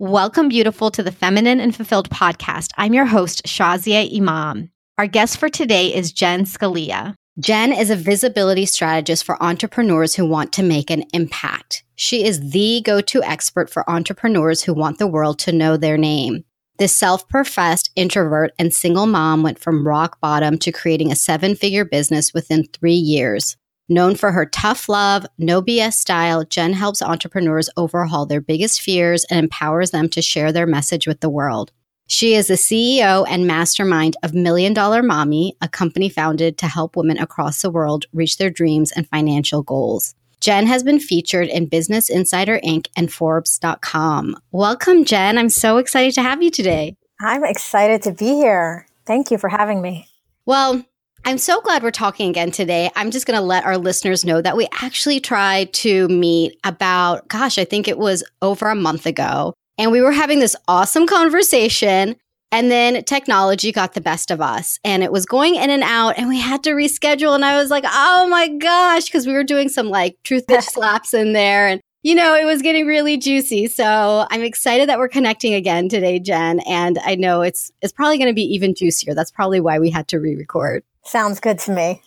[0.00, 2.70] Welcome, beautiful, to the Feminine and Fulfilled podcast.
[2.76, 4.70] I'm your host, Shazia Imam.
[4.96, 7.16] Our guest for today is Jenn Scalia.
[7.40, 11.82] Jen is a visibility strategist for entrepreneurs who want to make an impact.
[11.96, 15.98] She is the go to expert for entrepreneurs who want the world to know their
[15.98, 16.44] name.
[16.78, 21.56] This self professed introvert and single mom went from rock bottom to creating a seven
[21.56, 23.56] figure business within three years.
[23.90, 29.24] Known for her tough love, no BS style, Jen helps entrepreneurs overhaul their biggest fears
[29.30, 31.72] and empowers them to share their message with the world.
[32.06, 36.96] She is the CEO and mastermind of Million Dollar Mommy, a company founded to help
[36.96, 40.14] women across the world reach their dreams and financial goals.
[40.40, 42.88] Jen has been featured in Business Insider Inc.
[42.94, 44.36] and Forbes.com.
[44.52, 45.38] Welcome, Jen.
[45.38, 46.94] I'm so excited to have you today.
[47.20, 48.86] I'm excited to be here.
[49.06, 50.08] Thank you for having me.
[50.46, 50.84] Well,
[51.28, 52.90] I'm so glad we're talking again today.
[52.96, 57.28] I'm just going to let our listeners know that we actually tried to meet about,
[57.28, 59.52] gosh, I think it was over a month ago.
[59.76, 62.16] And we were having this awesome conversation.
[62.50, 66.16] And then technology got the best of us and it was going in and out
[66.16, 67.34] and we had to reschedule.
[67.34, 70.62] And I was like, oh my gosh, because we were doing some like truth bitch
[70.62, 71.68] slaps in there.
[71.68, 73.66] And, you know, it was getting really juicy.
[73.66, 76.60] So I'm excited that we're connecting again today, Jen.
[76.60, 79.12] And I know it's, it's probably going to be even juicier.
[79.12, 80.84] That's probably why we had to re record.
[81.04, 82.02] Sounds good to me.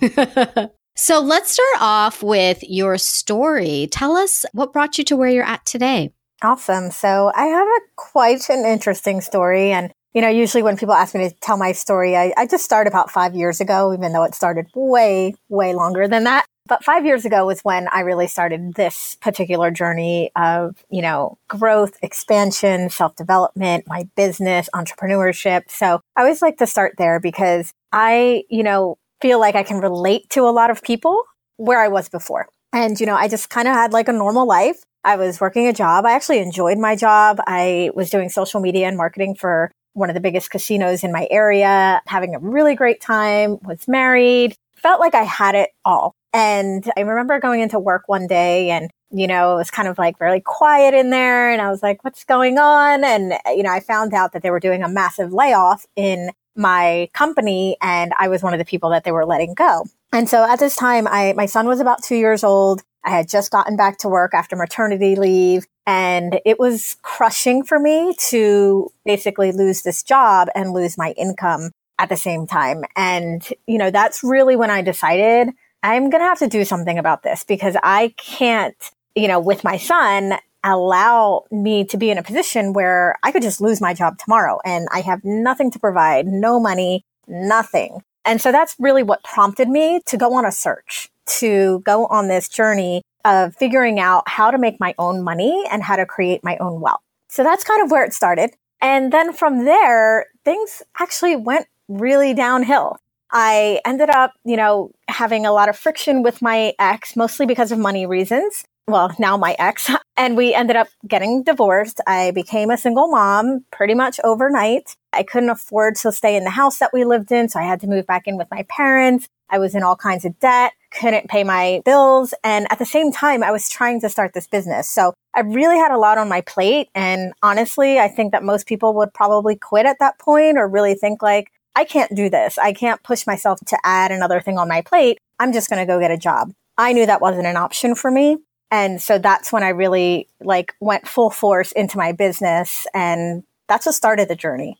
[0.96, 3.88] so let's start off with your story.
[3.90, 6.12] Tell us what brought you to where you're at today.
[6.42, 6.90] Awesome.
[6.90, 9.72] So I have a quite an interesting story.
[9.72, 12.64] And, you know, usually when people ask me to tell my story, I, I just
[12.64, 16.46] start about five years ago, even though it started way, way longer than that.
[16.66, 21.36] But five years ago was when I really started this particular journey of, you know,
[21.48, 25.62] growth, expansion, self development, my business, entrepreneurship.
[25.68, 29.78] So I always like to start there because I, you know, feel like I can
[29.78, 31.22] relate to a lot of people
[31.56, 32.48] where I was before.
[32.72, 34.82] And, you know, I just kind of had like a normal life.
[35.02, 36.04] I was working a job.
[36.04, 37.40] I actually enjoyed my job.
[37.46, 41.26] I was doing social media and marketing for one of the biggest casinos in my
[41.30, 46.14] area, having a really great time, was married, felt like I had it all.
[46.32, 49.98] And I remember going into work one day and, you know, it was kind of
[49.98, 51.50] like really quiet in there.
[51.50, 53.02] And I was like, what's going on?
[53.02, 57.08] And, you know, I found out that they were doing a massive layoff in my
[57.14, 59.86] company and I was one of the people that they were letting go.
[60.12, 62.82] And so at this time, I, my son was about two years old.
[63.04, 67.78] I had just gotten back to work after maternity leave and it was crushing for
[67.78, 72.84] me to basically lose this job and lose my income at the same time.
[72.94, 75.48] And, you know, that's really when I decided
[75.82, 78.76] I'm going to have to do something about this because I can't,
[79.14, 80.34] you know, with my son,
[80.64, 84.58] allow me to be in a position where I could just lose my job tomorrow
[84.64, 88.02] and I have nothing to provide, no money, nothing.
[88.24, 92.28] And so that's really what prompted me to go on a search, to go on
[92.28, 96.44] this journey of figuring out how to make my own money and how to create
[96.44, 97.00] my own wealth.
[97.28, 98.50] So that's kind of where it started.
[98.82, 102.98] And then from there, things actually went really downhill.
[103.30, 107.72] I ended up, you know, having a lot of friction with my ex, mostly because
[107.72, 111.98] of money reasons well, now my ex, and we ended up getting divorced.
[112.06, 114.94] I became a single mom pretty much overnight.
[115.14, 117.80] I couldn't afford to stay in the house that we lived in, so I had
[117.80, 119.28] to move back in with my parents.
[119.48, 123.10] I was in all kinds of debt, couldn't pay my bills, and at the same
[123.10, 124.90] time, I was trying to start this business.
[124.90, 126.90] So I really had a lot on my plate.
[126.94, 130.94] And honestly, I think that most people would probably quit at that point or really
[130.94, 132.58] think like, I can't do this.
[132.58, 135.16] I can't push myself to add another thing on my plate.
[135.38, 136.52] I'm just going to go get a job.
[136.76, 138.36] I knew that wasn't an option for me.
[138.70, 143.86] And so that's when I really like went full force into my business and that's
[143.86, 144.78] what started the journey.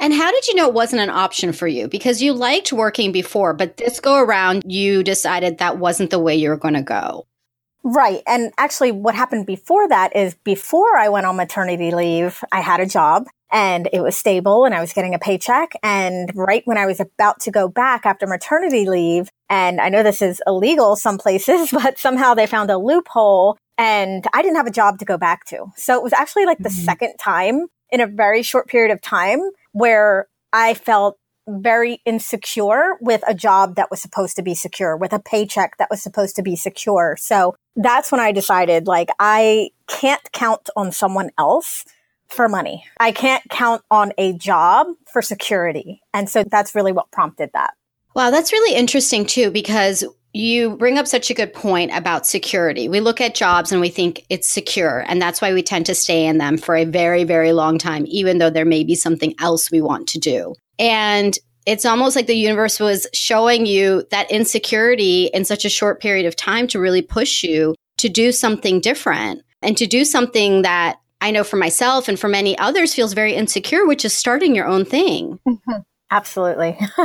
[0.00, 1.88] And how did you know it wasn't an option for you?
[1.88, 6.36] Because you liked working before, but this go around, you decided that wasn't the way
[6.36, 7.26] you were going to go.
[7.84, 8.22] Right.
[8.26, 12.80] And actually, what happened before that is before I went on maternity leave, I had
[12.80, 15.72] a job and it was stable and I was getting a paycheck.
[15.82, 20.02] And right when I was about to go back after maternity leave, and I know
[20.02, 24.66] this is illegal some places, but somehow they found a loophole and I didn't have
[24.66, 25.66] a job to go back to.
[25.76, 26.84] So it was actually like the mm-hmm.
[26.84, 29.40] second time in a very short period of time
[29.72, 31.16] where I felt
[31.48, 35.88] very insecure with a job that was supposed to be secure, with a paycheck that
[35.90, 37.16] was supposed to be secure.
[37.18, 41.84] So that's when I decided like I can't count on someone else
[42.28, 42.84] for money.
[43.00, 46.02] I can't count on a job for security.
[46.12, 47.72] And so that's really what prompted that.
[48.14, 50.04] Wow, that's really interesting too, because
[50.34, 52.88] you bring up such a good point about security.
[52.88, 55.94] We look at jobs and we think it's secure, and that's why we tend to
[55.94, 59.34] stay in them for a very, very long time, even though there may be something
[59.40, 60.54] else we want to do.
[60.78, 66.00] And it's almost like the universe was showing you that insecurity in such a short
[66.00, 70.62] period of time to really push you to do something different and to do something
[70.62, 74.54] that I know for myself and for many others feels very insecure, which is starting
[74.54, 75.40] your own thing.
[75.46, 75.80] Mm-hmm.
[76.10, 76.78] Absolutely.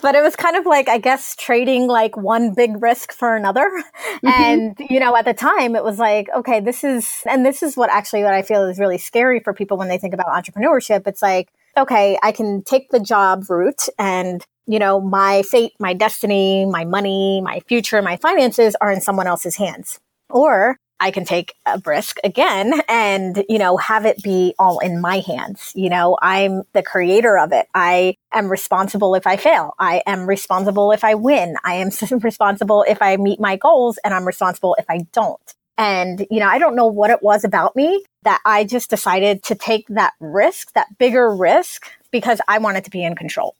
[0.00, 3.70] but it was kind of like, I guess, trading like one big risk for another.
[4.22, 4.42] Mm-hmm.
[4.42, 7.76] And, you know, at the time it was like, okay, this is, and this is
[7.76, 11.08] what actually what I feel is really scary for people when they think about entrepreneurship.
[11.08, 15.94] It's like, okay, I can take the job route and, you know, my fate, my
[15.94, 19.98] destiny, my money, my future, my finances are in someone else's hands.
[20.30, 25.00] Or I can take a risk again and, you know, have it be all in
[25.00, 25.72] my hands.
[25.74, 27.66] You know, I'm the creator of it.
[27.74, 29.74] I am responsible if I fail.
[29.80, 31.56] I am responsible if I win.
[31.64, 31.90] I am
[32.20, 35.54] responsible if I meet my goals and I'm responsible if I don't.
[35.78, 39.42] And, you know, I don't know what it was about me that I just decided
[39.44, 43.56] to take that risk, that bigger risk, because I wanted to be in control.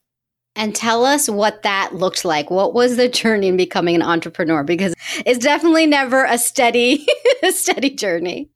[0.54, 2.50] And tell us what that looked like.
[2.50, 4.62] What was the journey in becoming an entrepreneur?
[4.62, 4.94] Because
[5.24, 7.06] it's definitely never a steady,
[7.42, 8.50] a steady journey.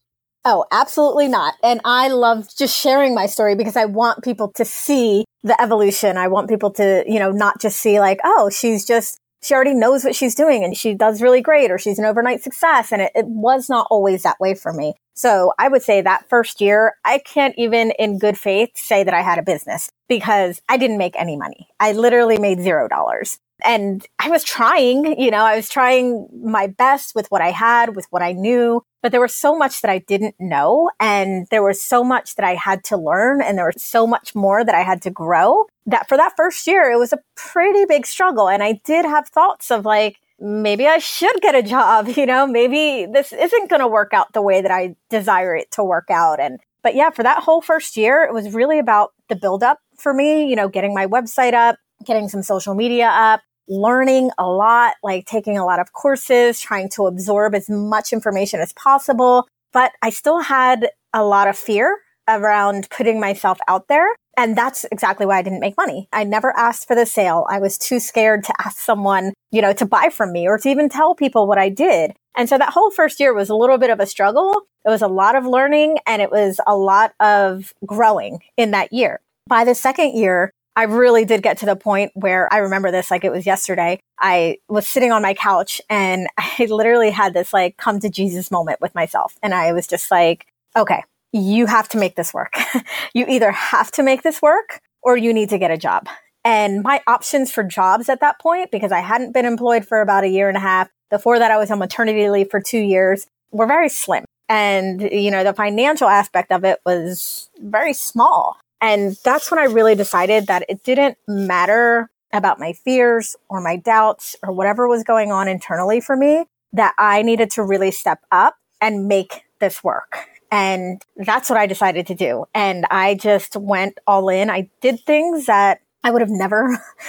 [0.45, 1.55] Oh, absolutely not.
[1.63, 6.17] And I love just sharing my story because I want people to see the evolution.
[6.17, 9.75] I want people to, you know, not just see like, oh, she's just, she already
[9.75, 12.91] knows what she's doing and she does really great or she's an overnight success.
[12.91, 14.95] And it, it was not always that way for me.
[15.15, 19.15] So I would say that first year, I can't even in good faith say that
[19.15, 21.69] I had a business because I didn't make any money.
[21.79, 23.39] I literally made zero dollars.
[23.65, 27.97] And I was trying, you know, I was trying my best with what I had,
[27.97, 30.91] with what I knew, but there was so much that I didn't know.
[31.01, 33.41] And there was so much that I had to learn.
[33.41, 36.67] And there was so much more that I had to grow that for that first
[36.67, 38.49] year, it was a pretty big struggle.
[38.49, 42.47] And I did have thoughts of like, maybe I should get a job, you know,
[42.47, 46.11] maybe this isn't going to work out the way that I desire it to work
[46.11, 46.41] out.
[46.41, 49.79] And, but yeah, for that whole first year, it was really about the build up
[49.97, 54.47] for me, you know, getting my website up, getting some social media up, learning a
[54.47, 59.49] lot, like taking a lot of courses, trying to absorb as much information as possible.
[59.73, 61.99] But I still had a lot of fear
[62.29, 64.07] around putting myself out there.
[64.37, 66.09] And that's exactly why I didn't make money.
[66.13, 67.47] I never asked for the sale.
[67.49, 70.69] I was too scared to ask someone, you know, to buy from me or to
[70.69, 72.13] even tell people what I did.
[72.37, 74.63] And so that whole first year was a little bit of a struggle.
[74.85, 78.93] It was a lot of learning and it was a lot of growing in that
[78.93, 79.21] year.
[79.49, 83.11] By the second year, I really did get to the point where I remember this
[83.11, 83.99] like it was yesterday.
[84.21, 88.51] I was sitting on my couch and I literally had this like come to Jesus
[88.51, 89.35] moment with myself.
[89.43, 90.47] And I was just like,
[90.77, 91.03] okay,
[91.33, 92.55] you have to make this work.
[93.15, 96.09] you either have to make this work or you need to get a job.
[96.45, 100.25] And my options for jobs at that point, because I hadn't been employed for about
[100.25, 100.89] a year and a half.
[101.11, 104.25] Before that, I was on maternity leave for two years, were very slim.
[104.49, 108.59] And, you know, the financial aspect of it was very small.
[108.81, 113.77] And that's when I really decided that it didn't matter about my fears or my
[113.77, 118.21] doubts or whatever was going on internally for me, that I needed to really step
[118.31, 120.29] up and make this work.
[120.51, 122.45] And that's what I decided to do.
[122.55, 124.51] And I just went all in.
[124.51, 126.69] I did things that I would have never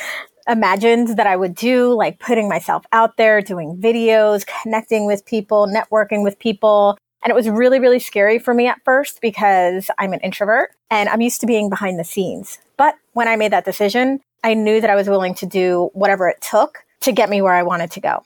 [0.48, 5.68] imagined that I would do, like putting myself out there, doing videos, connecting with people,
[5.68, 6.98] networking with people.
[7.24, 11.10] And it was really, really scary for me at first because I'm an introvert and
[11.10, 12.60] I'm used to being behind the scenes.
[12.78, 16.30] But when I made that decision, I knew that I was willing to do whatever
[16.30, 18.24] it took to get me where I wanted to go.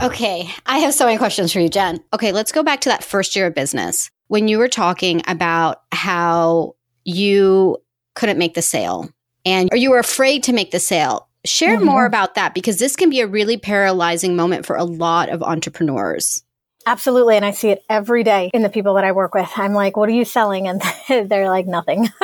[0.00, 2.02] Okay, I have so many questions for you, Jen.
[2.12, 5.82] Okay, let's go back to that first year of business when you were talking about
[5.90, 7.76] how you
[8.14, 9.10] couldn't make the sale
[9.44, 11.28] and or you were afraid to make the sale.
[11.44, 11.86] Share mm-hmm.
[11.86, 15.42] more about that because this can be a really paralyzing moment for a lot of
[15.42, 16.44] entrepreneurs.
[16.88, 17.36] Absolutely.
[17.36, 19.50] And I see it every day in the people that I work with.
[19.56, 20.66] I'm like, what are you selling?
[20.66, 20.80] And
[21.28, 22.08] they're like, nothing.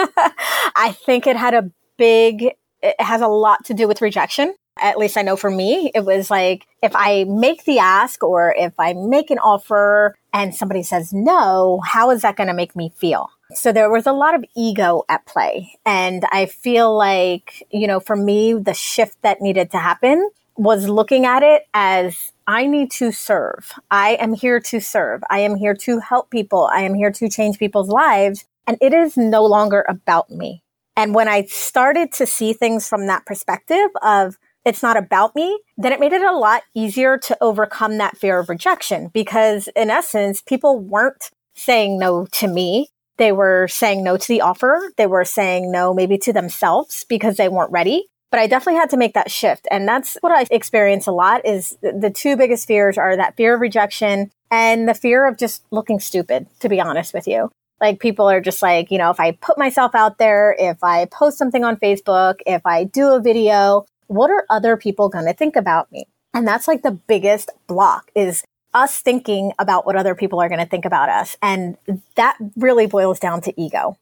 [0.75, 4.55] I think it had a big, it has a lot to do with rejection.
[4.81, 8.55] At least I know for me, it was like if I make the ask or
[8.57, 12.75] if I make an offer and somebody says no, how is that going to make
[12.75, 13.29] me feel?
[13.53, 15.79] So there was a lot of ego at play.
[15.85, 20.89] And I feel like, you know, for me, the shift that needed to happen was
[20.89, 23.73] looking at it as I need to serve.
[23.91, 25.23] I am here to serve.
[25.31, 26.69] I am here to help people.
[26.73, 28.45] I am here to change people's lives.
[28.67, 30.63] And it is no longer about me.
[30.97, 35.59] And when I started to see things from that perspective of it's not about me,
[35.77, 39.91] then it made it a lot easier to overcome that fear of rejection because in
[39.91, 42.89] essence, people weren't saying no to me.
[43.17, 44.93] They were saying no to the offer.
[44.97, 48.09] They were saying no maybe to themselves because they weren't ready.
[48.35, 49.69] But I definitely had to make that shift.
[49.71, 53.55] And that's what I experience a lot is the two biggest fears are that fear
[53.55, 57.53] of rejection and the fear of just looking stupid, to be honest with you.
[57.81, 61.05] Like people are just like, you know, if I put myself out there, if I
[61.05, 65.33] post something on Facebook, if I do a video, what are other people going to
[65.33, 66.09] think about me?
[66.35, 68.43] And that's like the biggest block is
[68.75, 71.37] us thinking about what other people are going to think about us.
[71.41, 71.79] And
[72.17, 73.97] that really boils down to ego.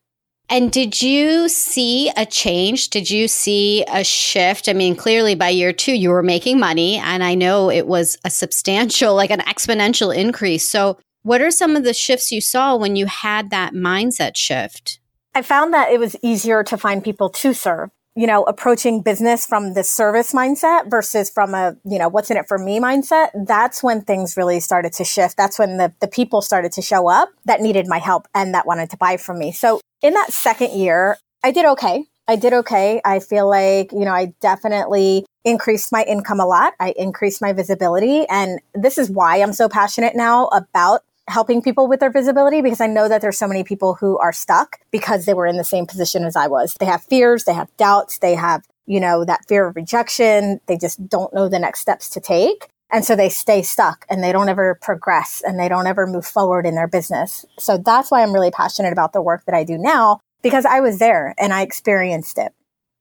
[0.48, 2.90] And did you see a change?
[2.90, 4.68] Did you see a shift?
[4.68, 6.96] I mean, clearly by year two, you were making money.
[6.96, 10.68] And I know it was a substantial, like an exponential increase.
[10.68, 14.98] So, what are some of the shifts you saw when you had that mindset shift?
[15.34, 17.90] I found that it was easier to find people to serve.
[18.14, 22.36] You know, approaching business from the service mindset versus from a, you know, what's in
[22.36, 23.30] it for me mindset.
[23.46, 25.38] That's when things really started to shift.
[25.38, 28.66] That's when the, the people started to show up that needed my help and that
[28.66, 29.50] wanted to buy from me.
[29.50, 32.04] So in that second year, I did okay.
[32.28, 33.00] I did okay.
[33.04, 36.74] I feel like, you know, I definitely increased my income a lot.
[36.78, 38.26] I increased my visibility.
[38.28, 42.80] And this is why I'm so passionate now about helping people with their visibility because
[42.80, 45.64] I know that there's so many people who are stuck because they were in the
[45.64, 46.74] same position as I was.
[46.74, 50.60] They have fears, they have doubts, they have, you know, that fear of rejection.
[50.66, 52.68] They just don't know the next steps to take.
[52.92, 56.26] And so they stay stuck and they don't ever progress and they don't ever move
[56.26, 57.46] forward in their business.
[57.58, 60.80] So that's why I'm really passionate about the work that I do now because I
[60.80, 62.52] was there and I experienced it.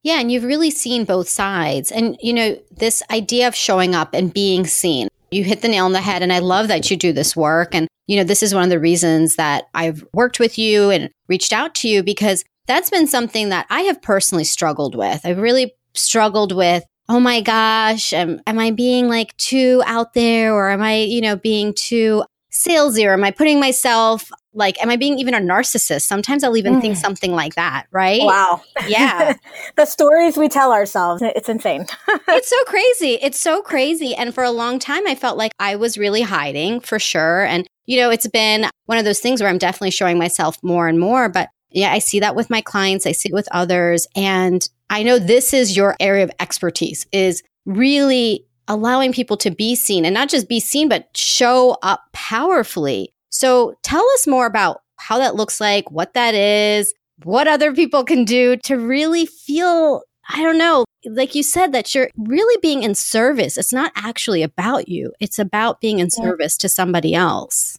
[0.04, 1.92] Yeah, and you've really seen both sides.
[1.92, 5.86] And, you know, this idea of showing up and being seen, you hit the nail
[5.86, 6.24] on the head.
[6.24, 7.76] And I love that you do this work.
[7.76, 11.10] And, you know, this is one of the reasons that I've worked with you and
[11.28, 15.22] reached out to you because that's been something that I have personally struggled with.
[15.24, 20.54] I've really struggled with oh my gosh, am, am I being like too out there
[20.56, 24.90] or am I, you know, being too salesy or am I putting myself like, am
[24.90, 26.04] I being even a narcissist?
[26.04, 26.82] Sometimes I'll even mm.
[26.82, 28.22] think something like that, right?
[28.22, 28.62] Wow.
[28.88, 29.34] Yeah.
[29.76, 31.86] the stories we tell ourselves, it's insane.
[32.30, 33.20] it's so crazy.
[33.22, 34.16] It's so crazy.
[34.16, 37.44] And for a long time, I felt like I was really hiding for sure.
[37.44, 40.88] And, you know, it's been one of those things where I'm definitely showing myself more
[40.88, 41.28] and more.
[41.28, 44.08] But yeah, I see that with my clients, I see it with others.
[44.16, 49.76] And I know this is your area of expertise is really allowing people to be
[49.76, 53.14] seen and not just be seen, but show up powerfully.
[53.30, 58.04] So tell us more about how that looks like, what that is, what other people
[58.04, 62.84] can do to really feel, I don't know, like you said, that you're really being
[62.84, 63.58] in service.
[63.58, 67.78] It's not actually about you, it's about being in service to somebody else.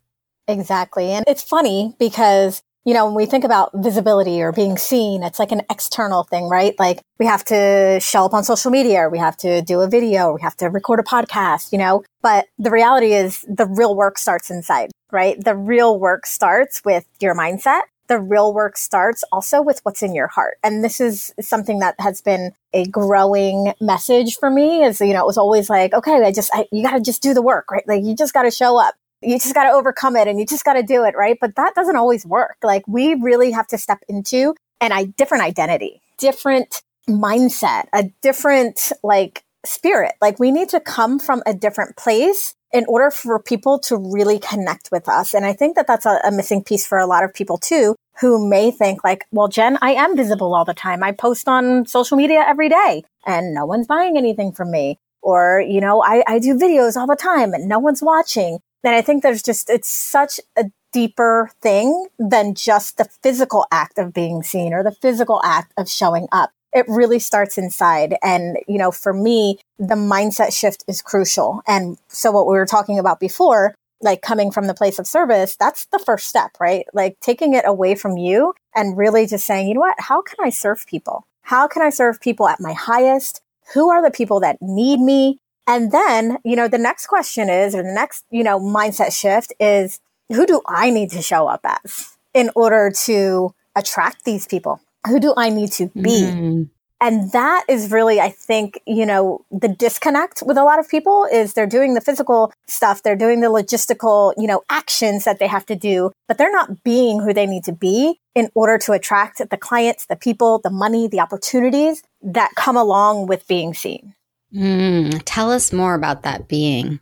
[0.48, 1.12] Exactly.
[1.12, 5.38] And it's funny because you know, when we think about visibility or being seen, it's
[5.38, 6.74] like an external thing, right?
[6.78, 10.34] Like we have to show up on social media, we have to do a video,
[10.34, 14.18] we have to record a podcast, you know, but the reality is the real work
[14.18, 15.42] starts inside, right?
[15.42, 17.82] The real work starts with your mindset.
[18.08, 20.58] The real work starts also with what's in your heart.
[20.64, 25.22] And this is something that has been a growing message for me is, you know,
[25.22, 27.70] it was always like, okay, I just, I, you got to just do the work,
[27.70, 27.86] right?
[27.86, 30.46] Like you just got to show up you just got to overcome it and you
[30.46, 31.38] just got to do it, right?
[31.40, 32.56] But that doesn't always work.
[32.62, 38.92] Like we really have to step into an I different identity, different mindset, a different
[39.02, 40.14] like spirit.
[40.20, 44.38] Like we need to come from a different place in order for people to really
[44.38, 45.34] connect with us.
[45.34, 47.94] And I think that that's a, a, missing piece for a lot of people too,
[48.20, 51.02] who may think like, well, Jen, I am visible all the time.
[51.02, 54.98] I post on social media every day and no one's buying anything from me.
[55.20, 58.58] Or, you know, I, I do videos all the time and no one's watching.
[58.84, 63.98] And I think there's just, it's such a deeper thing than just the physical act
[63.98, 66.50] of being seen or the physical act of showing up.
[66.72, 68.16] It really starts inside.
[68.22, 71.62] And, you know, for me, the mindset shift is crucial.
[71.66, 75.54] And so what we were talking about before, like coming from the place of service,
[75.56, 76.86] that's the first step, right?
[76.92, 79.96] Like taking it away from you and really just saying, you know what?
[79.98, 81.24] How can I serve people?
[81.42, 83.42] How can I serve people at my highest?
[83.74, 85.38] Who are the people that need me?
[85.66, 89.52] And then, you know, the next question is, or the next, you know, mindset shift
[89.60, 94.80] is who do I need to show up as in order to attract these people?
[95.06, 96.22] Who do I need to be?
[96.22, 96.70] Mm.
[97.00, 101.26] And that is really, I think, you know, the disconnect with a lot of people
[101.32, 103.02] is they're doing the physical stuff.
[103.02, 106.84] They're doing the logistical, you know, actions that they have to do, but they're not
[106.84, 110.70] being who they need to be in order to attract the clients, the people, the
[110.70, 114.11] money, the opportunities that come along with being seen.
[114.54, 117.00] Mm, tell us more about that being.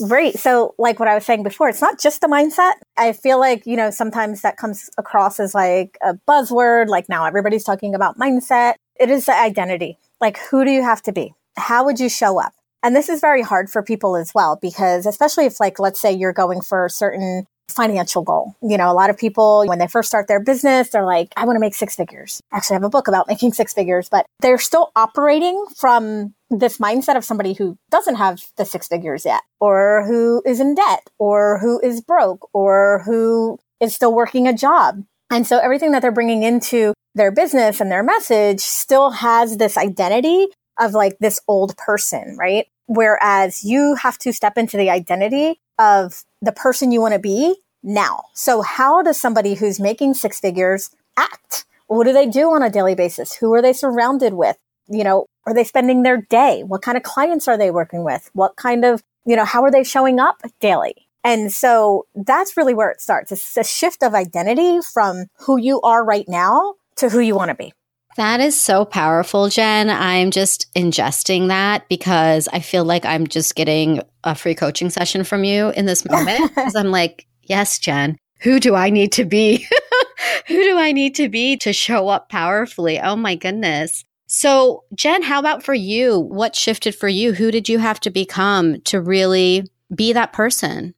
[0.00, 0.38] Right.
[0.38, 2.72] So, like what I was saying before, it's not just a mindset.
[2.96, 6.88] I feel like, you know, sometimes that comes across as like a buzzword.
[6.88, 8.74] Like now everybody's talking about mindset.
[8.98, 9.98] It is the identity.
[10.20, 11.34] Like, who do you have to be?
[11.56, 12.52] How would you show up?
[12.82, 16.12] And this is very hard for people as well, because especially if, like, let's say
[16.12, 18.54] you're going for certain financial goal.
[18.62, 21.44] You know, a lot of people, when they first start their business, they're like, I
[21.44, 22.40] want to make six figures.
[22.52, 26.78] Actually, I have a book about making six figures, but they're still operating from this
[26.78, 31.08] mindset of somebody who doesn't have the six figures yet, or who is in debt,
[31.18, 35.02] or who is broke, or who is still working a job.
[35.30, 39.78] And so everything that they're bringing into their business and their message still has this
[39.78, 42.66] identity of like this old person, right?
[42.94, 47.56] Whereas you have to step into the identity of the person you want to be
[47.82, 48.24] now.
[48.34, 51.64] So how does somebody who's making six figures act?
[51.86, 53.34] What do they do on a daily basis?
[53.34, 54.58] Who are they surrounded with?
[54.88, 56.64] You know, are they spending their day?
[56.64, 58.28] What kind of clients are they working with?
[58.34, 61.08] What kind of, you know, how are they showing up daily?
[61.24, 63.32] And so that's really where it starts.
[63.32, 67.48] It's a shift of identity from who you are right now to who you want
[67.48, 67.72] to be.
[68.16, 69.88] That is so powerful, Jen.
[69.88, 75.24] I'm just ingesting that because I feel like I'm just getting a free coaching session
[75.24, 76.52] from you in this moment.
[76.62, 79.66] Because I'm like, yes, Jen, who do I need to be?
[80.46, 83.00] who do I need to be to show up powerfully?
[83.00, 84.04] Oh my goodness.
[84.26, 86.18] So, Jen, how about for you?
[86.18, 87.32] What shifted for you?
[87.32, 89.64] Who did you have to become to really
[89.94, 90.94] be that person?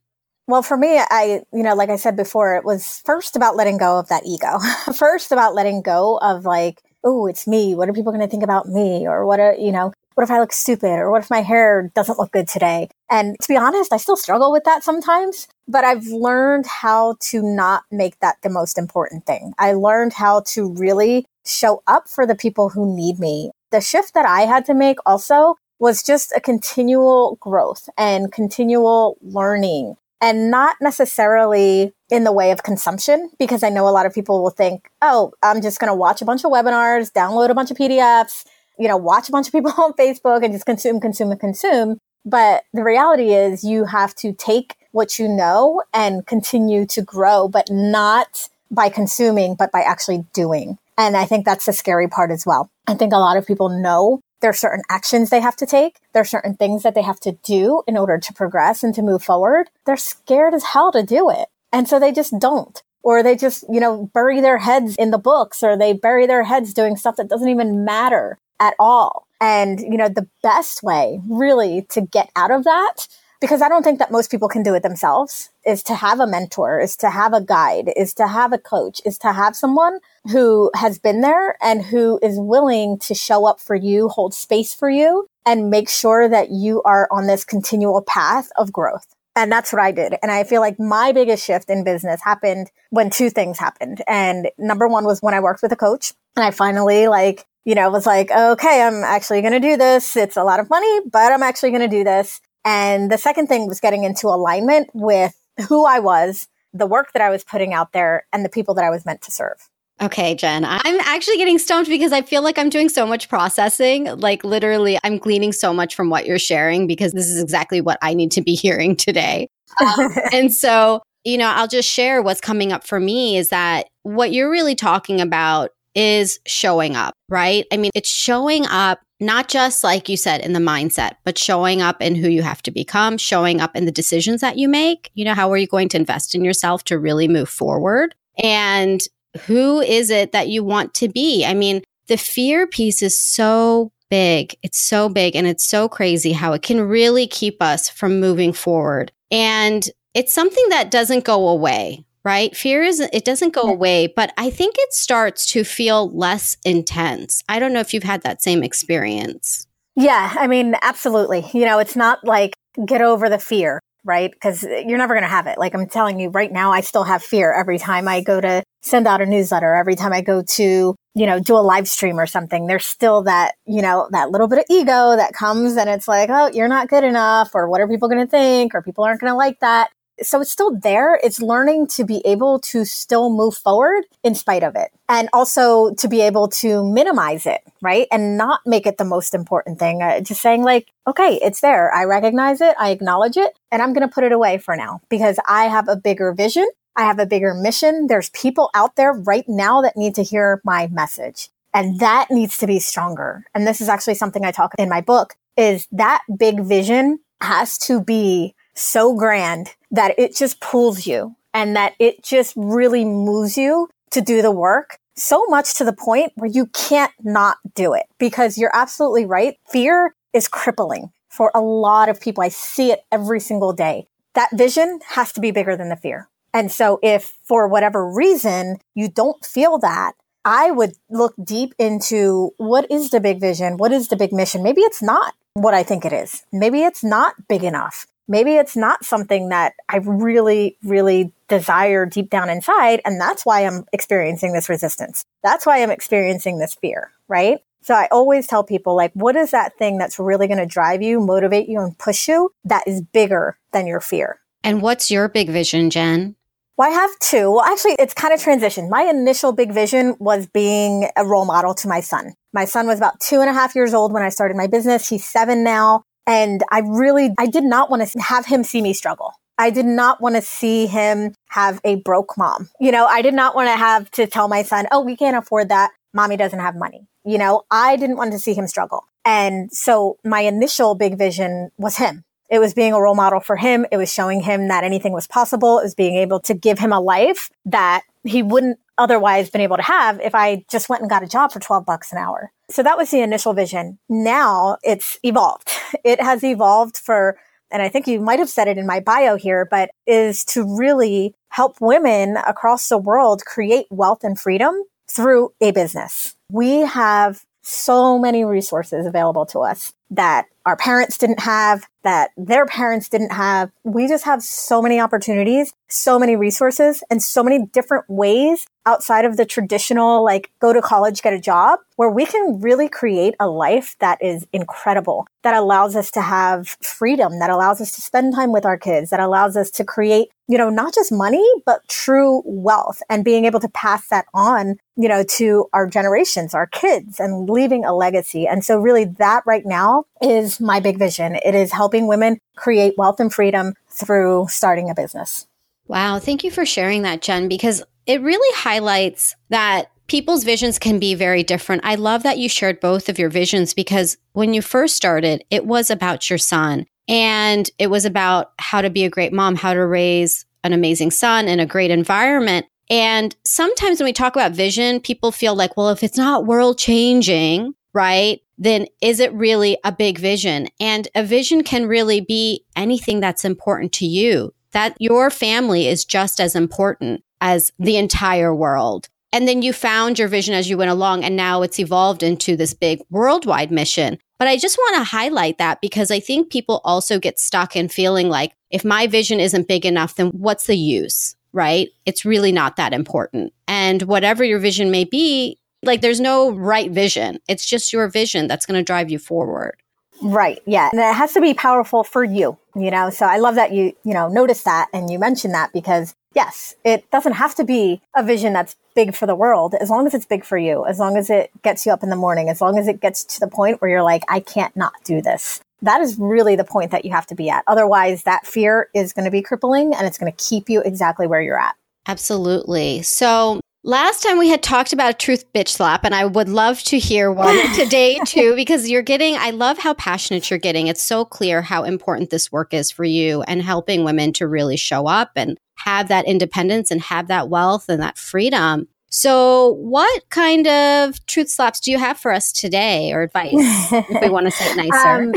[0.47, 3.77] Well, for me, I, you know, like I said before, it was first about letting
[3.77, 4.59] go of that ego.
[4.95, 7.75] first about letting go of like, oh, it's me.
[7.75, 9.07] What are people going to think about me?
[9.07, 10.91] Or what are, you know, what if I look stupid?
[10.91, 12.89] Or what if my hair doesn't look good today?
[13.09, 17.41] And to be honest, I still struggle with that sometimes, but I've learned how to
[17.41, 19.53] not make that the most important thing.
[19.59, 23.51] I learned how to really show up for the people who need me.
[23.71, 29.17] The shift that I had to make also was just a continual growth and continual
[29.21, 34.13] learning and not necessarily in the way of consumption, because I know a lot of
[34.13, 37.55] people will think, oh, I'm just going to watch a bunch of webinars, download a
[37.55, 38.45] bunch of PDFs,
[38.77, 41.99] you know, watch a bunch of people on Facebook and just consume, consume, and consume.
[42.25, 47.47] But the reality is you have to take what you know and continue to grow,
[47.47, 50.77] but not by consuming, but by actually doing.
[50.97, 52.69] And I think that's the scary part as well.
[52.87, 55.99] I think a lot of people know there are certain actions they have to take.
[56.13, 59.01] There are certain things that they have to do in order to progress and to
[59.01, 59.69] move forward.
[59.85, 61.47] They're scared as hell to do it.
[61.71, 62.81] And so they just don't.
[63.03, 66.43] Or they just, you know, bury their heads in the books or they bury their
[66.43, 69.27] heads doing stuff that doesn't even matter at all.
[69.39, 73.07] And, you know, the best way really to get out of that
[73.41, 76.27] because I don't think that most people can do it themselves is to have a
[76.27, 79.99] mentor, is to have a guide, is to have a coach, is to have someone
[80.31, 84.73] who has been there and who is willing to show up for you, hold space
[84.73, 89.14] for you and make sure that you are on this continual path of growth.
[89.35, 90.15] And that's what I did.
[90.21, 94.01] And I feel like my biggest shift in business happened when two things happened.
[94.07, 97.75] And number one was when I worked with a coach and I finally like, you
[97.75, 100.15] know, was like, okay, I'm actually going to do this.
[100.15, 102.39] It's a lot of money, but I'm actually going to do this.
[102.63, 105.35] And the second thing was getting into alignment with
[105.67, 108.85] who I was, the work that I was putting out there, and the people that
[108.85, 109.69] I was meant to serve.
[110.01, 114.05] Okay, Jen, I'm actually getting stumped because I feel like I'm doing so much processing.
[114.19, 117.97] Like, literally, I'm gleaning so much from what you're sharing because this is exactly what
[118.01, 119.47] I need to be hearing today.
[119.79, 123.87] Um, and so, you know, I'll just share what's coming up for me is that
[124.03, 127.65] what you're really talking about is showing up, right?
[127.71, 131.81] I mean, it's showing up not just like you said in the mindset, but showing
[131.81, 135.09] up in who you have to become, showing up in the decisions that you make.
[135.13, 138.13] You know, how are you going to invest in yourself to really move forward?
[138.43, 139.01] And
[139.45, 141.45] who is it that you want to be?
[141.45, 144.55] I mean, the fear piece is so big.
[144.61, 148.53] It's so big and it's so crazy how it can really keep us from moving
[148.53, 149.11] forward.
[149.31, 152.55] And it's something that doesn't go away, right?
[152.55, 157.43] Fear is, it doesn't go away, but I think it starts to feel less intense.
[157.49, 159.67] I don't know if you've had that same experience.
[159.95, 161.45] Yeah, I mean, absolutely.
[161.53, 162.53] You know, it's not like
[162.85, 164.31] get over the fear, right?
[164.31, 165.57] Because you're never going to have it.
[165.57, 168.63] Like I'm telling you right now, I still have fear every time I go to
[168.81, 172.19] send out a newsletter, every time I go to, you know, do a live stream
[172.19, 172.67] or something.
[172.67, 176.29] There's still that, you know, that little bit of ego that comes and it's like,
[176.31, 179.19] oh, you're not good enough or what are people going to think or people aren't
[179.19, 179.89] going to like that
[180.21, 181.19] so it's still there.
[181.23, 184.91] It's learning to be able to still move forward in spite of it.
[185.09, 188.07] And also to be able to minimize it, right?
[188.11, 190.01] And not make it the most important thing.
[190.01, 191.93] Uh, just saying like, okay, it's there.
[191.93, 192.75] I recognize it.
[192.79, 195.87] I acknowledge it and I'm going to put it away for now because I have
[195.87, 196.67] a bigger vision.
[196.95, 198.07] I have a bigger mission.
[198.07, 202.57] There's people out there right now that need to hear my message and that needs
[202.59, 203.43] to be stronger.
[203.53, 207.77] And this is actually something I talk in my book is that big vision has
[207.79, 213.57] to be so grand that it just pulls you and that it just really moves
[213.57, 217.93] you to do the work so much to the point where you can't not do
[217.93, 219.57] it because you're absolutely right.
[219.69, 222.43] Fear is crippling for a lot of people.
[222.43, 224.07] I see it every single day.
[224.33, 226.27] That vision has to be bigger than the fear.
[226.53, 232.51] And so if for whatever reason you don't feel that, I would look deep into
[232.57, 233.77] what is the big vision?
[233.77, 234.61] What is the big mission?
[234.61, 236.43] Maybe it's not what I think it is.
[236.51, 242.29] Maybe it's not big enough maybe it's not something that I really, really desire deep
[242.29, 243.01] down inside.
[243.05, 245.25] And that's why I'm experiencing this resistance.
[245.43, 247.59] That's why I'm experiencing this fear, right?
[247.81, 251.03] So I always tell people like, what is that thing that's really going to drive
[251.03, 254.39] you, motivate you and push you that is bigger than your fear?
[254.63, 256.35] And what's your big vision, Jen?
[256.77, 257.51] Well, I have two.
[257.51, 258.89] Well, actually, it's kind of transition.
[258.89, 262.33] My initial big vision was being a role model to my son.
[262.53, 265.07] My son was about two and a half years old when I started my business.
[265.07, 266.03] He's seven now.
[266.27, 269.33] And I really, I did not want to have him see me struggle.
[269.57, 272.69] I did not want to see him have a broke mom.
[272.79, 275.37] You know, I did not want to have to tell my son, oh, we can't
[275.37, 275.91] afford that.
[276.13, 277.07] Mommy doesn't have money.
[277.23, 279.05] You know, I didn't want to see him struggle.
[279.23, 282.23] And so my initial big vision was him.
[282.49, 283.85] It was being a role model for him.
[283.91, 285.79] It was showing him that anything was possible.
[285.79, 289.77] It was being able to give him a life that he wouldn't otherwise been able
[289.77, 292.51] to have if I just went and got a job for 12 bucks an hour.
[292.69, 293.99] So that was the initial vision.
[294.09, 295.69] Now it's evolved.
[296.03, 297.37] It has evolved for,
[297.71, 300.63] and I think you might have said it in my bio here, but is to
[300.77, 304.75] really help women across the world create wealth and freedom
[305.07, 306.35] through a business.
[306.51, 312.65] We have so many resources available to us that our parents didn't have, that their
[312.65, 313.71] parents didn't have.
[313.83, 319.25] We just have so many opportunities, so many resources, and so many different ways outside
[319.25, 323.35] of the traditional, like go to college, get a job, where we can really create
[323.39, 328.01] a life that is incredible, that allows us to have freedom, that allows us to
[328.01, 331.45] spend time with our kids, that allows us to create, you know, not just money,
[331.65, 336.53] but true wealth and being able to pass that on, you know, to our generations,
[336.53, 338.47] our kids and leaving a legacy.
[338.47, 341.37] And so really that right now is my big vision.
[341.45, 345.47] It is helping women create wealth and freedom through starting a business.
[345.87, 346.19] Wow.
[346.19, 351.15] Thank you for sharing that, Jen, because it really highlights that people's visions can be
[351.15, 351.85] very different.
[351.85, 355.65] I love that you shared both of your visions because when you first started, it
[355.65, 359.73] was about your son and it was about how to be a great mom, how
[359.73, 362.65] to raise an amazing son in a great environment.
[362.89, 366.77] And sometimes when we talk about vision, people feel like, well, if it's not world
[366.77, 368.41] changing, right?
[368.57, 370.67] Then is it really a big vision?
[370.79, 374.53] And a vision can really be anything that's important to you.
[374.71, 379.07] That your family is just as important as the entire world.
[379.31, 382.55] And then you found your vision as you went along, and now it's evolved into
[382.55, 384.17] this big worldwide mission.
[384.39, 387.87] But I just want to highlight that because I think people also get stuck in
[387.87, 391.35] feeling like if my vision isn't big enough, then what's the use?
[391.53, 391.89] Right?
[392.07, 393.53] It's really not that important.
[393.67, 397.37] And whatever your vision may be, like there's no right vision.
[397.47, 399.77] It's just your vision that's going to drive you forward.
[400.21, 400.59] Right.
[400.65, 400.89] Yeah.
[400.91, 403.09] And it has to be powerful for you, you know?
[403.11, 406.75] So I love that you, you know, notice that and you mentioned that because yes,
[406.83, 410.13] it doesn't have to be a vision that's big for the world as long as
[410.13, 412.61] it's big for you, as long as it gets you up in the morning, as
[412.61, 415.61] long as it gets to the point where you're like, I can't not do this.
[415.81, 417.63] That is really the point that you have to be at.
[417.67, 421.27] Otherwise, that fear is going to be crippling and it's going to keep you exactly
[421.27, 421.75] where you're at.
[422.07, 423.01] Absolutely.
[423.01, 426.81] So Last time we had talked about a truth bitch slap, and I would love
[426.85, 430.87] to hear one today too, because you're getting, I love how passionate you're getting.
[430.87, 434.75] It's so clear how important this work is for you and helping women to really
[434.75, 438.87] show up and have that independence and have that wealth and that freedom.
[439.09, 444.21] So, what kind of truth slaps do you have for us today or advice if
[444.21, 445.23] we want to say it nicer?
[445.23, 445.33] Um,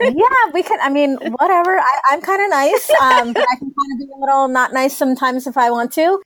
[0.00, 0.78] yeah, we can.
[0.80, 1.78] I mean, whatever.
[1.78, 4.72] I, am kind of nice, um, but I can kind of be a little not
[4.72, 6.22] nice sometimes if I want to.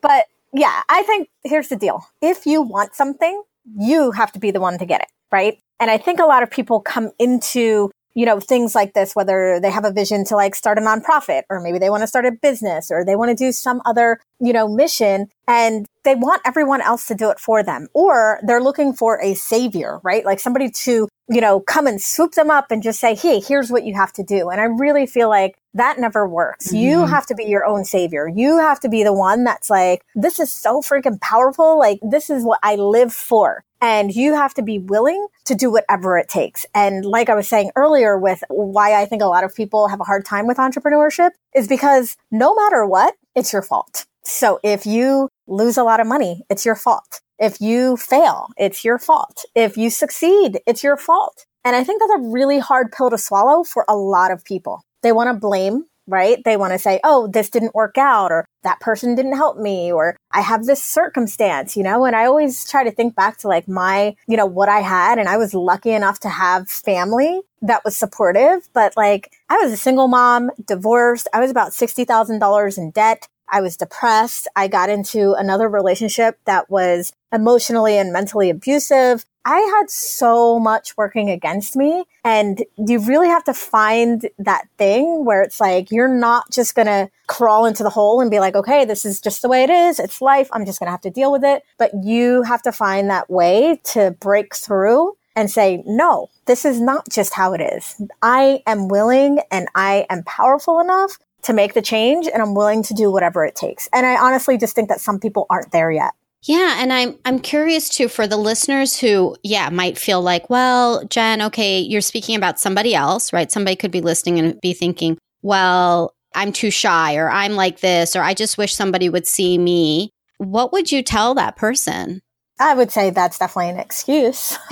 [0.00, 2.06] But yeah, I think here's the deal.
[2.22, 3.42] If you want something,
[3.76, 5.58] you have to be the one to get it, right?
[5.78, 9.60] And I think a lot of people come into, you know, things like this, whether
[9.60, 12.24] they have a vision to like start a nonprofit or maybe they want to start
[12.24, 16.40] a business or they want to do some other, you know, mission and they want
[16.46, 20.24] everyone else to do it for them or they're looking for a savior, right?
[20.24, 23.70] Like somebody to you know, come and swoop them up and just say, Hey, here's
[23.70, 24.48] what you have to do.
[24.48, 26.68] And I really feel like that never works.
[26.68, 26.76] Mm-hmm.
[26.76, 28.28] You have to be your own savior.
[28.28, 31.78] You have to be the one that's like, this is so freaking powerful.
[31.78, 33.64] Like, this is what I live for.
[33.80, 36.64] And you have to be willing to do whatever it takes.
[36.74, 40.00] And like I was saying earlier with why I think a lot of people have
[40.00, 44.06] a hard time with entrepreneurship is because no matter what, it's your fault.
[44.24, 47.20] So if you lose a lot of money, it's your fault.
[47.38, 49.44] If you fail, it's your fault.
[49.54, 51.44] If you succeed, it's your fault.
[51.64, 54.84] And I think that's a really hard pill to swallow for a lot of people.
[55.02, 56.42] They want to blame, right?
[56.44, 59.92] They want to say, oh, this didn't work out, or that person didn't help me,
[59.92, 62.04] or I have this circumstance, you know?
[62.04, 65.18] And I always try to think back to like my, you know, what I had.
[65.18, 69.72] And I was lucky enough to have family that was supportive, but like I was
[69.72, 71.28] a single mom, divorced.
[71.32, 73.28] I was about $60,000 in debt.
[73.48, 74.48] I was depressed.
[74.56, 79.24] I got into another relationship that was emotionally and mentally abusive.
[79.46, 82.04] I had so much working against me.
[82.24, 86.88] And you really have to find that thing where it's like, you're not just going
[86.88, 89.70] to crawl into the hole and be like, okay, this is just the way it
[89.70, 90.00] is.
[90.00, 90.48] It's life.
[90.52, 91.62] I'm just going to have to deal with it.
[91.78, 96.80] But you have to find that way to break through and say, no, this is
[96.80, 98.02] not just how it is.
[98.22, 102.82] I am willing and I am powerful enough to make the change and I'm willing
[102.82, 103.88] to do whatever it takes.
[103.92, 106.14] And I honestly just think that some people aren't there yet.
[106.46, 111.04] Yeah, and I'm I'm curious too for the listeners who yeah, might feel like, well,
[111.06, 113.50] Jen, okay, you're speaking about somebody else, right?
[113.50, 118.14] Somebody could be listening and be thinking, well, I'm too shy or I'm like this
[118.14, 120.10] or I just wish somebody would see me.
[120.38, 122.20] What would you tell that person?
[122.58, 124.56] I would say that's definitely an excuse.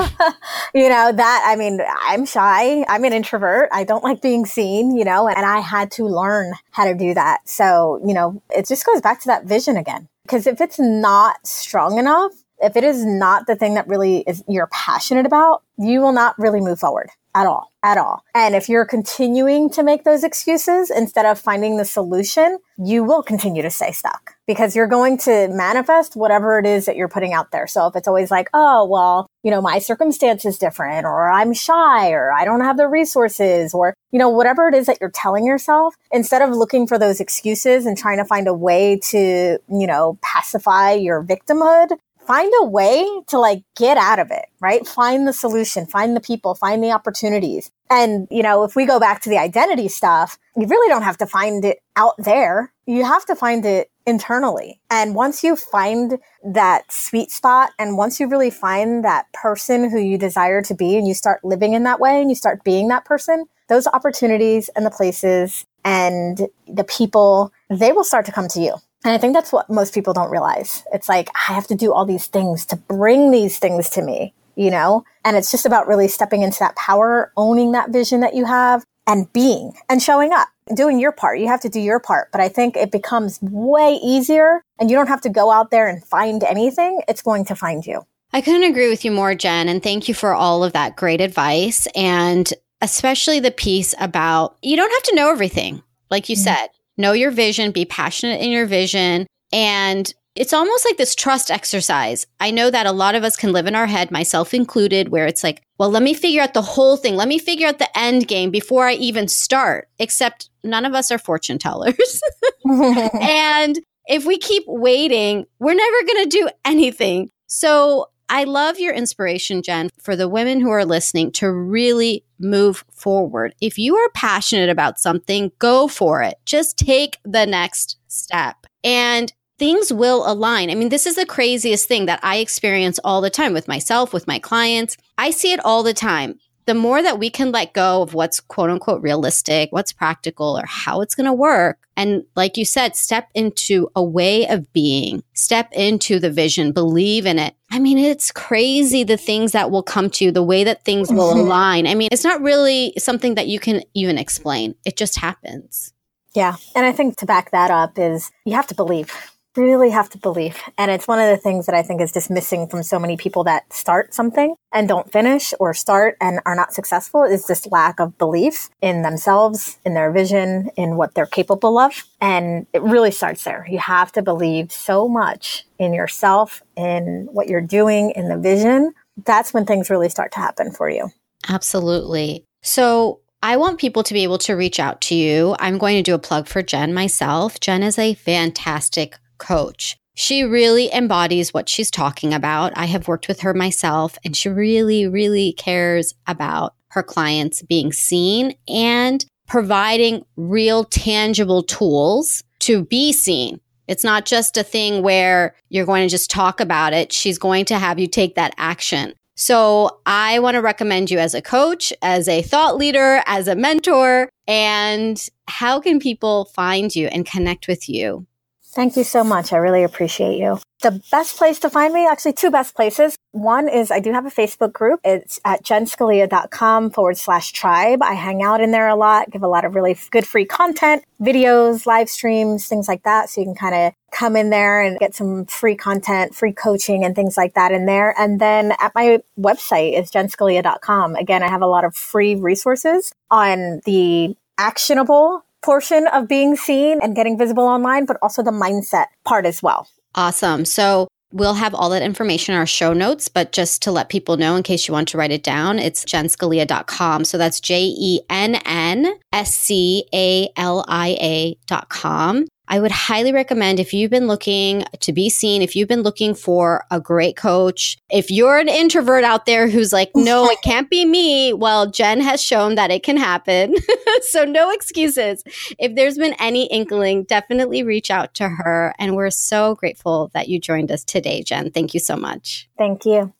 [0.74, 2.82] you know, that, I mean, I'm shy.
[2.88, 3.68] I'm an introvert.
[3.72, 7.12] I don't like being seen, you know, and I had to learn how to do
[7.12, 7.46] that.
[7.46, 10.08] So, you know, it just goes back to that vision again.
[10.24, 12.32] Because if it's not strong enough,
[12.64, 16.38] if it is not the thing that really is you're passionate about, you will not
[16.38, 18.22] really move forward at all, at all.
[18.32, 23.24] And if you're continuing to make those excuses instead of finding the solution, you will
[23.24, 27.32] continue to stay stuck because you're going to manifest whatever it is that you're putting
[27.32, 27.66] out there.
[27.66, 31.52] So if it's always like, oh, well, you know, my circumstance is different or I'm
[31.52, 35.10] shy or I don't have the resources or, you know, whatever it is that you're
[35.10, 39.58] telling yourself, instead of looking for those excuses and trying to find a way to,
[39.68, 41.96] you know, pacify your victimhood,
[42.26, 44.86] find a way to like get out of it, right?
[44.86, 47.70] Find the solution, find the people, find the opportunities.
[47.90, 51.18] And, you know, if we go back to the identity stuff, you really don't have
[51.18, 52.72] to find it out there.
[52.86, 54.80] You have to find it internally.
[54.90, 59.98] And once you find that sweet spot and once you really find that person who
[59.98, 62.88] you desire to be and you start living in that way and you start being
[62.88, 68.48] that person, those opportunities and the places and the people, they will start to come
[68.48, 68.76] to you.
[69.04, 70.82] And I think that's what most people don't realize.
[70.92, 74.32] It's like, I have to do all these things to bring these things to me,
[74.56, 75.04] you know?
[75.24, 78.82] And it's just about really stepping into that power, owning that vision that you have
[79.06, 81.38] and being and showing up, doing your part.
[81.38, 82.32] You have to do your part.
[82.32, 85.86] But I think it becomes way easier and you don't have to go out there
[85.86, 87.02] and find anything.
[87.06, 88.06] It's going to find you.
[88.32, 89.68] I couldn't agree with you more, Jen.
[89.68, 91.86] And thank you for all of that great advice.
[91.94, 95.82] And especially the piece about you don't have to know everything.
[96.10, 96.44] Like you mm-hmm.
[96.44, 99.26] said, know your vision, be passionate in your vision.
[99.52, 102.26] And it's almost like this trust exercise.
[102.40, 105.26] I know that a lot of us can live in our head, myself included, where
[105.26, 107.14] it's like, well, let me figure out the whole thing.
[107.14, 109.88] Let me figure out the end game before I even start.
[109.98, 112.20] Except none of us are fortune tellers.
[112.64, 117.30] and if we keep waiting, we're never going to do anything.
[117.46, 122.84] So I love your inspiration, Jen, for the women who are listening to really move
[122.92, 123.54] forward.
[123.60, 126.34] If you are passionate about something, go for it.
[126.44, 130.70] Just take the next step and things will align.
[130.70, 134.12] I mean, this is the craziest thing that I experience all the time with myself,
[134.12, 134.96] with my clients.
[135.16, 138.40] I see it all the time the more that we can let go of what's
[138.40, 141.78] quote unquote realistic, what's practical, or how it's going to work.
[141.96, 147.26] And like you said, step into a way of being, step into the vision, believe
[147.26, 147.54] in it.
[147.70, 151.10] I mean, it's crazy the things that will come to you, the way that things
[151.10, 151.40] will mm-hmm.
[151.40, 151.86] align.
[151.86, 155.92] I mean, it's not really something that you can even explain, it just happens.
[156.34, 156.56] Yeah.
[156.74, 160.18] And I think to back that up is you have to believe really have to
[160.18, 160.58] believe.
[160.78, 163.16] And it's one of the things that I think is just missing from so many
[163.16, 167.66] people that start something and don't finish or start and are not successful is this
[167.66, 172.04] lack of belief in themselves, in their vision, in what they're capable of.
[172.20, 173.66] And it really starts there.
[173.68, 178.92] You have to believe so much in yourself, in what you're doing, in the vision.
[179.24, 181.10] That's when things really start to happen for you.
[181.48, 182.44] Absolutely.
[182.62, 185.54] So I want people to be able to reach out to you.
[185.58, 187.60] I'm going to do a plug for Jen myself.
[187.60, 189.96] Jen is a fantastic coach.
[190.14, 192.72] She really embodies what she's talking about.
[192.76, 197.92] I have worked with her myself, and she really, really cares about her clients being
[197.92, 203.60] seen and providing real, tangible tools to be seen.
[203.88, 207.12] It's not just a thing where you're going to just talk about it.
[207.12, 209.14] She's going to have you take that action.
[209.34, 213.56] So I want to recommend you as a coach, as a thought leader, as a
[213.56, 214.30] mentor.
[214.46, 218.26] And how can people find you and connect with you?
[218.74, 219.52] Thank you so much.
[219.52, 220.58] I really appreciate you.
[220.82, 223.16] The best place to find me, actually two best places.
[223.30, 225.00] One is I do have a Facebook group.
[225.04, 228.02] It's at jennscalia.com forward slash tribe.
[228.02, 231.04] I hang out in there a lot, give a lot of really good free content,
[231.22, 233.30] videos, live streams, things like that.
[233.30, 237.04] So you can kind of come in there and get some free content, free coaching
[237.04, 238.14] and things like that in there.
[238.18, 241.14] And then at my website is jennscalia.com.
[241.14, 247.00] Again, I have a lot of free resources on the actionable portion of being seen
[247.02, 249.88] and getting visible online, but also the mindset part as well.
[250.14, 250.64] Awesome.
[250.64, 254.36] So We'll have all that information in our show notes, but just to let people
[254.36, 257.24] know in case you want to write it down, it's jennscalia.com.
[257.24, 262.46] So that's J E N N S C A L I A.com.
[262.74, 266.34] I would highly recommend if you've been looking to be seen, if you've been looking
[266.34, 270.90] for a great coach, if you're an introvert out there who's like, no, it can't
[270.90, 271.52] be me.
[271.52, 273.76] Well, Jen has shown that it can happen.
[274.22, 275.44] so no excuses.
[275.78, 278.92] If there's been any inkling, definitely reach out to her.
[278.98, 281.70] And we're so grateful that you joined us today, Jen.
[281.70, 282.68] Thank you so much.
[282.76, 283.32] Thank you.